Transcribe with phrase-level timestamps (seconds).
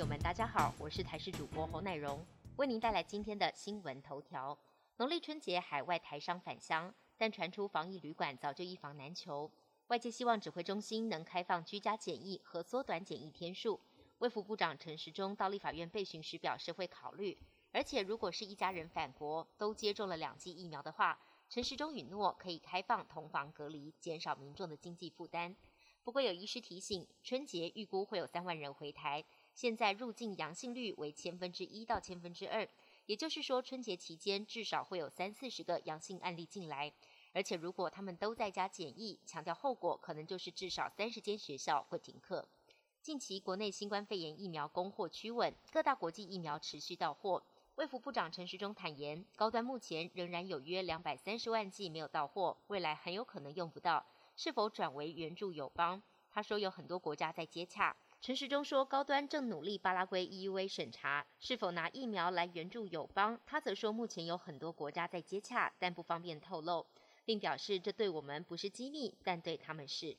[0.00, 2.24] 友们，大家好，我是台视主播侯乃荣，
[2.56, 4.56] 为您带来今天的新闻头条。
[4.96, 9.50] 农历春节，海外台商返乡，但传出防疫旅馆早就一房难求。
[9.88, 13.78] 外界希望指挥中心能开放居家检疫和缩短检疫天数。
[14.20, 17.36] 卫福部长陈时中到立法院备询时表示会考虑，
[17.70, 25.54] 而且如果是一家人返国都接种了两剂疫苗的话，陈时中允诺可以开放同房隔离，减少民众的经济负担。
[26.02, 29.22] 不过有医师提醒，春节预估会有三万人回台，
[29.54, 32.68] 现在入境阳性率为千分之一到千分之二。
[33.06, 36.92] 也就是说，春节期间至少会有三四十个阳性案例进来，
[37.32, 42.46] 而且如果他们都在家检疫，强调后果可能就是至少三十间学校会停课。
[43.02, 47.42] 近期国内新冠肺炎疫苗供货趋稳，各大国际疫苗持续到货。
[47.76, 54.04] 卫福部长陈时中坦言，高端目前仍然有约两百三十万剂没有到货，未来很有可能用不到，
[54.36, 56.00] 是否转为援助友邦？
[56.30, 57.96] 他说有很多国家在接洽。
[58.22, 63.40] 陈时中说，高端正努力巴拉圭 EUV 审查是否拿疫苗来援助友邦。
[63.46, 66.84] 他则说，目前有很多国家在接洽，但不方便透露，
[67.24, 70.14] 并表示这对我们不是机密，但对他们是。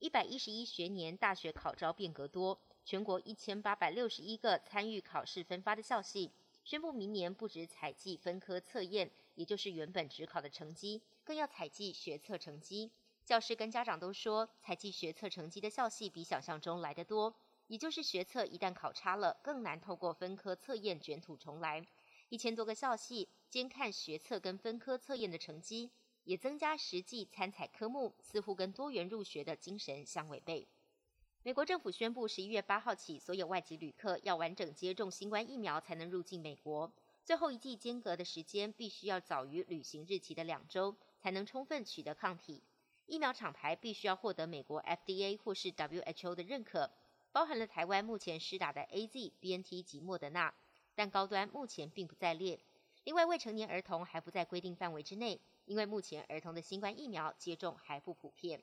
[0.00, 6.30] 一百一十一学年大学考招变革多，全国一千八百六十一个参与考试分发的校系
[6.64, 12.90] 宣布，明年不止采集分科测验，也就是原本只考的成绩，更要采集学测成绩。
[13.30, 17.32] 教师跟家长都说，采集学测成绩的校系比想象中来得多，
[17.68, 21.86] 也就是学测一旦考差了，更难透过分科测验卷土重来。
[22.28, 25.92] 一千多个校系监看学测跟分科测验的成绩，
[26.24, 30.66] 也增加实际参采科目，似乎跟多元入学的精神相违背。
[31.44, 36.92] 美国政府宣布，十一月八号起，所有外籍旅客要完整接种新冠疫苗才能入境美国。
[37.24, 42.60] 最后一剂间隔的时间必须要早于旅行日期的两周，才能充分取得抗体。
[43.10, 46.88] 疫苗厂牌必须要获得美国 FDA 或是 WHO 的认可，
[47.32, 50.54] 包含了台湾目前施打的 AZ、BNT 及莫德纳，
[50.94, 52.60] 但高端目前并不在列。
[53.02, 58.62] 另外，未成年儿童还不在规定范围之内，因为目前儿童的新冠疫苗接种还不普遍。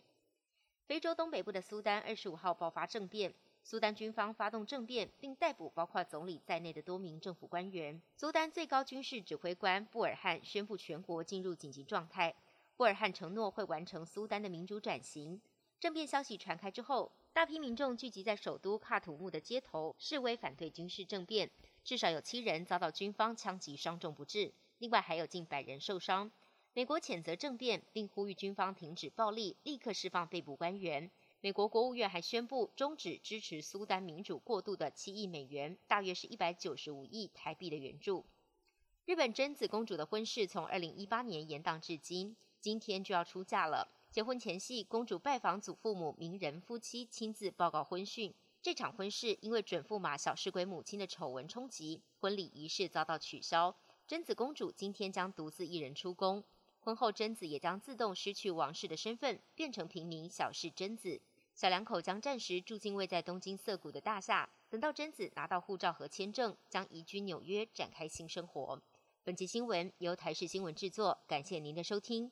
[0.85, 3.33] 非洲东北部的苏丹二十五号爆发政变，
[3.65, 8.01] 苏丹军方发动政变，并逮捕包括总理在内的多名政府官员。
[8.15, 12.33] 苏丹最高军事指挥官布尔汉宣布全国进入紧急状态。
[12.77, 15.41] 布尔汉承诺会完成苏丹的民主转型。
[15.79, 21.49] 政变消息传开之后，大批民众聚集在首都喀土穆的街头示威，反对军事政变。
[21.83, 26.31] 至少有七人遭到军方枪击，伤重不治；另外还有近百人受伤。
[26.73, 31.09] 美国谴责政变，并呼吁军方停止暴力，立刻释放被捕官员。
[31.41, 38.23] 美国国务院还宣布终止支持苏丹民主过渡的七亿美元（大约是一百九十五亿台币）的援助。
[39.05, 42.35] 日本贞子公主的婚事从二零一八年延宕至今。
[42.61, 43.87] 今天就要出嫁了。
[44.09, 48.33] 结婚前夕，公主拜访祖父母名人夫妻，亲自报告婚讯。
[48.61, 53.75] 这场婚事因为准驸马小世圭母亲的丑闻冲击，婚礼仪式遭到取消。
[54.07, 56.43] 贞子公主今天将独自一人出宫。
[56.79, 61.21] 婚后，贞子也将自动失去王室的身份，变成平民小世贞子。
[61.53, 68.81] 小两口将暂时住进位在东京涩谷的大厦，等到贞子拿到护照和签证，将移居纽约，展开新生活。
[69.23, 72.31] 本期新闻由台视新闻制作，感谢您的收听。